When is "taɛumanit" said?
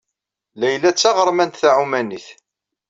1.61-2.27